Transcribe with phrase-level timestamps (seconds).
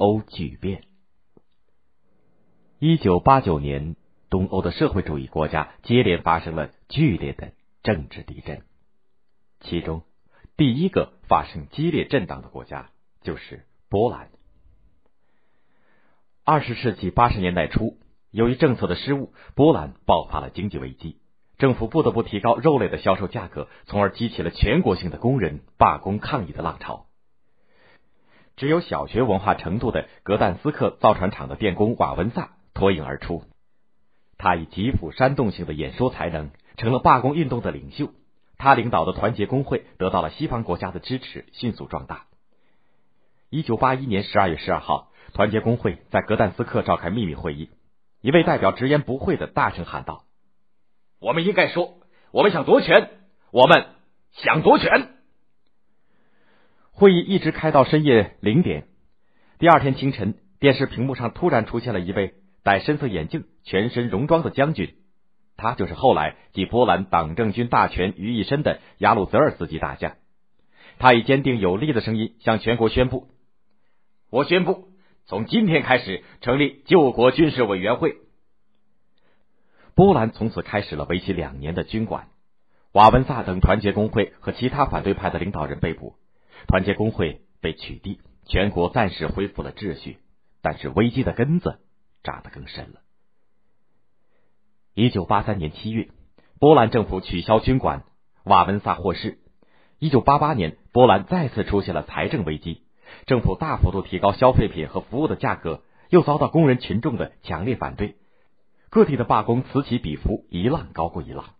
[0.00, 0.84] 欧巨变。
[2.78, 3.96] 一九八九年，
[4.30, 7.52] 东欧的社会主义国家接连发生了剧烈的
[7.82, 8.62] 政治地震，
[9.60, 10.04] 其中
[10.56, 12.88] 第一个发生激烈震荡的国家
[13.20, 14.30] 就是波兰。
[16.44, 17.98] 二十世纪八十年代初，
[18.30, 21.18] 由于政策的失误，波兰爆发了经济危机，
[21.58, 27.09] 政府不得不提高肉类的销售价格，从而激起了全国性的工人罢工抗议的浪潮。
[28.60, 32.50] 只有小学文化程度的格但斯克造船厂的电工瓦文萨。
[32.74, 33.42] 脱颖而出，
[34.38, 38.12] 他以极富煽动性的演说才能，成了罢工运动的领袖。
[38.58, 42.26] 他领导的团结工会得到了西方国家的支持，迅速壮大。
[43.48, 47.70] 一九八一年十二月十二号，团结工会在格但斯克召开秘密会议，
[48.20, 50.24] 一位代表直言不讳的大声喊道
[51.18, 51.94] ：“我们应该说，
[52.30, 53.10] 我们想夺权，
[53.50, 53.86] 我们
[54.32, 55.16] 想夺权。”
[57.00, 58.86] 会议一直开到深夜零点。
[59.58, 62.34] 第二天清晨，电视屏幕上突然出现了一位。
[62.62, 64.96] 戴深色眼镜、全身戎装的将军，
[65.56, 70.16] 他就是后来集波兰党政军大权于一身的雅鲁泽尔斯基大将。
[70.98, 73.28] 他以坚定有力的声音向全国宣布
[74.28, 74.90] ：“我宣布，
[75.24, 78.16] 从今天开始成立救国军事委员会。”
[79.96, 82.28] 波兰从此开始了为期两年的军管。
[82.92, 86.16] 瓦文萨等团结工会和其他反对派的领导人被捕，
[86.66, 90.18] 团结工会被取缔，全国暂时恢复了秩序。
[90.62, 91.80] 但是危机的根子。
[92.22, 93.00] 扎得更深了。
[94.92, 96.10] 一九八三年七月，
[96.58, 98.04] 波兰政府取消军管，
[98.44, 99.38] 瓦文萨获释。
[99.98, 102.82] 一九八八年，波兰再次出现了财政危机，
[103.24, 108.16] 政府大幅度提高消费品和服务的价格，又遭到工人群众的强烈反对，
[108.90, 111.54] 各地的罢工此起彼伏，一浪高过一浪。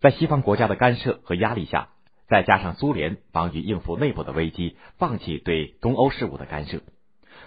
[0.00, 1.90] 在西方国家的干涉和压力下，
[2.28, 6.80] 再加上苏联忙于应付内部的危机，放弃对东欧事务的干涉。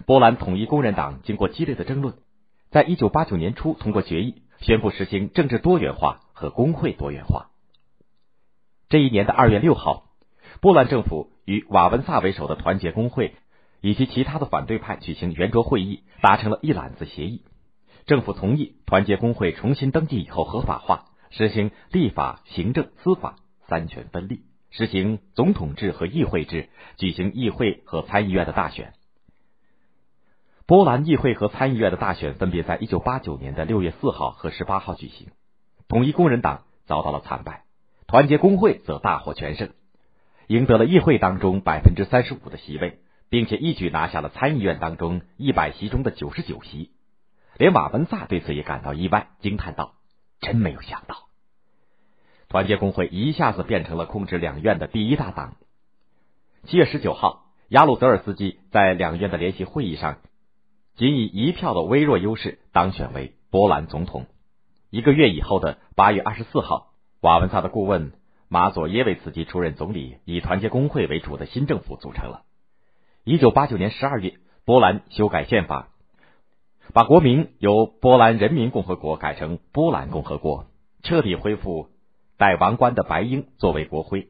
[0.06, 2.16] 波兰统一工人党经过激烈的争论，
[2.70, 7.50] 在一九八九年初通过决议，宣布实行政治多元化和工会多元化。
[8.88, 10.06] 这一年的二月六号，
[10.62, 13.36] 波兰政府与瓦文萨为首的团结工会
[13.82, 17.44] 以及其他的反对派举行圆桌会议，达成了一揽子协议。
[18.06, 23.36] 政府同意团结工会重新登记以后合法化，实行立法、行政、司法
[23.68, 24.42] 三权分立，
[24.72, 28.94] 实行总统制和议会制，举行议会和参议院的大选。
[30.66, 35.30] 波兰议会和参议院的大选分别在一九八九年的六月四号和十八号举行。
[35.88, 37.64] 统一工人党遭到了惨败，
[38.06, 39.72] 团结工会则大获全胜，
[40.46, 43.00] 赢得了议会当中百分之三十五的席位，
[43.30, 46.92] 并且一举拿下了参议院当中一百席中的九十九席。
[47.58, 49.96] 连瓦文萨对此也感到意外，惊叹道
[50.40, 51.29] ：“真没有想到，
[52.50, 55.56] 团结工会一下子变成了控制两院的第一大党。”
[56.68, 60.18] 七月十九号，亚鲁泽尔斯基在两院的联席会议上。
[60.96, 64.26] 仅以一票的微弱优势当选为波兰总统。
[64.90, 66.88] 一个月以后的八月二十四号，
[67.22, 68.12] 瓦文萨的顾问
[68.50, 72.42] 马佐耶维茨基出任总理，以团结工会为主的新政府组成了。
[73.24, 75.88] 一九八九年十二月，波兰修改宪法，
[76.94, 80.66] 把国名由波兰人民共和国改成波兰共和国，
[81.02, 81.88] 彻底恢复
[82.40, 84.30] 戴王冠的白鹰作为国徽。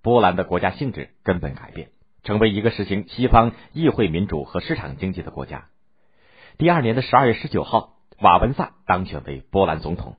[0.00, 1.90] 波兰的国家性质根本改变，
[2.24, 5.66] 成为一个实行西方议会民主和市场经济的国家。
[6.56, 10.16] 第二年的十二月十九号，瓦文萨当选为波兰总统。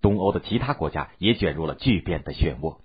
[0.00, 2.78] 东欧的其他国家也卷入了巨变的漩涡。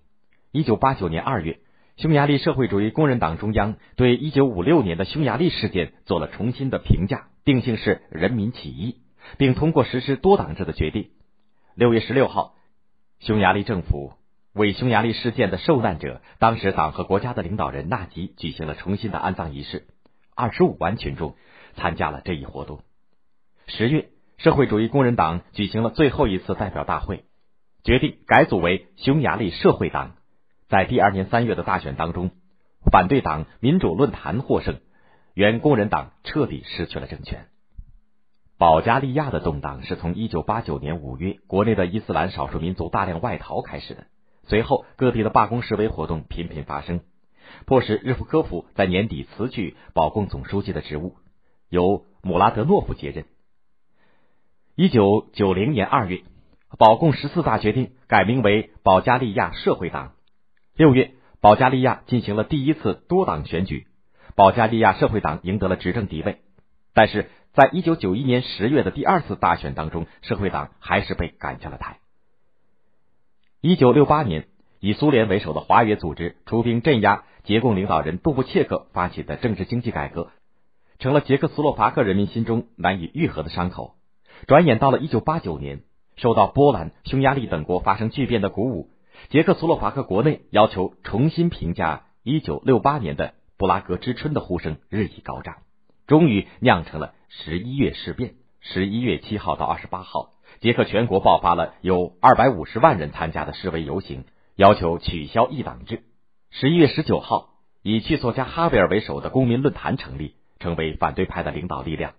[0.52, 1.58] 一九八九年二月，
[1.96, 8.98] 匈牙利社会主义工人党中央对一九五六年的匈牙利事件做了重新的评价，定性是人民起义，
[9.40, 11.10] 并通过实施多党制的决定。
[11.74, 12.54] 六月十六号，
[13.20, 14.14] 匈牙利政府
[14.54, 19.88] 为匈牙利事件的受难者、当时党和国家的领导人纳吉举行了重新的安葬仪式，
[20.36, 21.36] 二十五万群众。
[21.80, 22.82] 参加了这一活动。
[23.68, 27.26] 十月，社会主义工人党举行了最后一次代表大会，
[27.84, 30.16] 决定改组为匈牙利社会党。
[30.70, 32.32] 在第二年三月的大选当中，
[32.92, 34.80] 反对党民主论坛获胜，
[35.36, 37.46] 原工人党彻底失去了政权。
[38.58, 44.08] 保加利亚的动荡是从一九八九年五月国内的伊斯兰少数民族大量外逃开始的，
[44.48, 47.02] 随后各地的罢工示威活动频频发生，
[47.68, 51.18] 迫使日夫科夫在年底辞去保共总书记的职务。
[51.70, 53.26] 由姆拉德诺夫接任。
[54.76, 56.24] 一九九零年二月，
[56.80, 60.14] 保共十四大决定改名为保加利亚社会党。
[60.76, 61.12] 六月，
[61.42, 63.86] 保加利亚进行了第一次多党选举，
[64.36, 66.40] 保加利亚社会党赢得了执政地位。
[66.94, 71.98] 但是，在一九九一年十月的第二次大选当中，社会党还是被赶下了台。
[73.62, 74.46] 一九六八年，
[74.80, 80.30] 以苏联为首的华约组织出兵镇压捷共领导人杜布切克发起的政治经济改革。
[81.00, 83.96] 成了捷克斯洛伐克人民心中难以愈合的伤口。
[84.46, 85.82] 转眼到了一九八九年，
[86.16, 88.92] 受到波兰、匈牙利等国发生巨变的鼓舞，
[89.30, 95.56] 捷克斯洛伐克国内要求重新评价一九六八年的布拉格之春的呼声日益高涨，
[96.06, 98.36] 终于酿成了十一月事变。
[98.60, 104.26] 十一月七号到二十八号，捷克全国爆发了有二百五十万人参加的示威游行，
[104.56, 106.04] 要求取消一党制。
[106.50, 107.52] 十一月十九号，
[107.84, 112.14] 以去作家哈维尔为首的公民论坛成立，成为反对派的领导力量。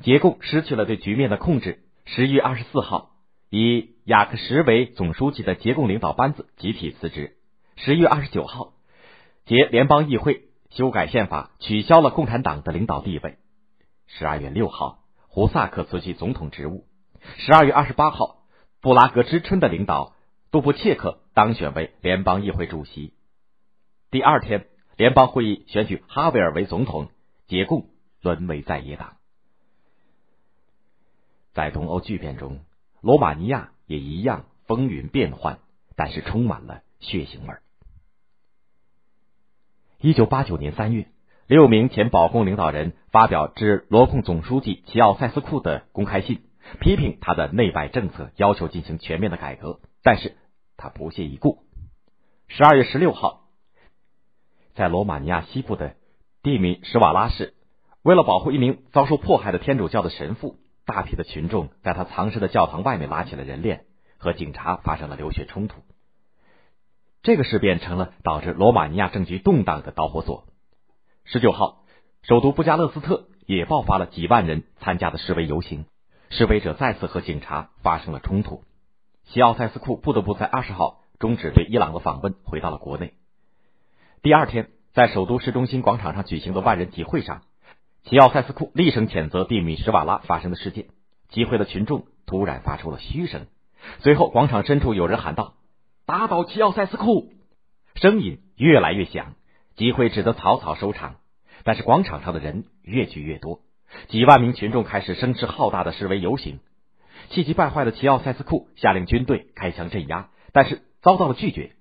[0.00, 1.80] 捷共失去了对局面的控制。
[2.06, 3.10] 十一月二十四号，
[3.50, 7.36] 以雅克什为总书记的捷共领导班子集体辞职。
[7.76, 8.72] 十一月二十九号，
[9.46, 13.36] 捷联邦议会修改宪法，取消了共产党的领导地位。
[14.06, 16.86] 十二月六号，胡萨克辞去总统职务。
[17.38, 18.44] 十二月二十八号，
[18.80, 20.14] 布拉格之春的领导
[20.50, 23.14] 杜布切克当选为联邦议会主席。
[24.10, 27.10] 第二天，联邦会议选举哈维尔为总统，
[27.46, 27.88] 捷共
[28.20, 29.16] 沦为在野党。
[31.52, 32.60] 在东欧巨变中，
[33.00, 35.58] 罗马尼亚也一样风云变幻，
[35.96, 37.56] 但是充满了血腥味。
[39.98, 41.08] 一九八九年三月，
[41.46, 46.40] 六名前保共领导人发表致罗共总书记齐奥塞斯库的公开信，
[46.80, 50.36] 批评他的内外政策，要求进行全面的改革，但是
[50.78, 51.58] 他不屑一顾。
[52.48, 53.42] 十二月十六号，
[54.74, 55.96] 在罗马尼亚西部的
[56.42, 57.52] 蒂米什瓦拉市，
[58.02, 60.56] 为了保护一名遭受迫害的天主教的神父。
[60.86, 63.86] 大批的群众在他藏尸的教堂外面拉起了人链，
[64.18, 65.82] 和警察发生了流血冲突。
[67.22, 70.44] 这个事变成了导致罗马尼亚政局动荡的导火索。
[71.26, 71.84] 十九号，
[72.22, 75.86] 首都布加勒斯特也爆发了几万人参加的示威游行，
[76.28, 78.62] 示威者再次和警察发生了冲突。
[79.24, 83.14] 西奥塞斯库不得不在二十号终止对伊朗的访问，回到了国内。
[84.20, 87.40] 第二天，在首都市中心广场上举行的万人集会上。
[88.02, 90.88] 齐奥塞斯库厉声谴责蒂米什瓦拉发生的事件，
[91.30, 93.46] 集会的群众突然发出了嘘声。
[94.00, 95.54] 随后，广场深处有人喊道
[96.04, 97.32] ：“打倒齐奥塞斯库！”
[97.96, 99.36] 声音越来越响，
[99.76, 101.16] 集会只得草草收场。
[101.62, 103.60] 但是广场上的人越聚越多，
[104.08, 106.60] 几万名群众开始声势浩大的示威游行。
[107.30, 111.72] 气急败坏的齐奥塞斯库下令军队开枪镇压，但是遭到了拒绝。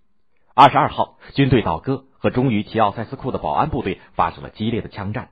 [0.55, 5.31] 二十二号，军队倒戈，和忠于齐奥塞斯库的保安部队发生了激烈的枪战。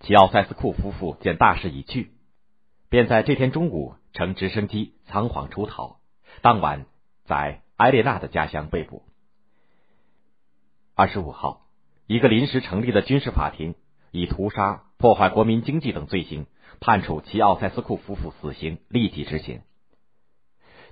[0.00, 2.12] 齐奥塞斯库夫妇见大势已去，
[2.90, 5.96] 便在这天中午乘直升机仓皇出逃。
[6.42, 6.86] 当晚
[7.24, 9.02] 在埃列娜的家乡被捕。
[11.02, 11.62] 二十五号，
[12.06, 13.74] 一个临时成立的军事法庭
[14.12, 16.46] 以屠杀、破坏国民经济等罪行，
[16.78, 19.62] 判处齐奥塞斯库夫妇死刑，立即执行。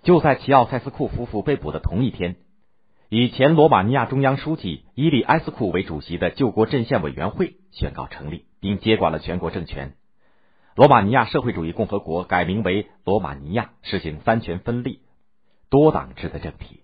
[0.02, 2.34] 就在齐奥塞斯库夫妇被捕的同一天，
[3.08, 8.46] 以前罗马尼亚中央书记伊利埃斯库为主席的救国阵线委员会宣告成立。
[8.58, 9.94] 并接管了全国政权。
[10.74, 15.02] 罗马尼亚社会主义共和国改名为罗马尼亚，实行三权分立、
[15.70, 16.79] 多党制的政体。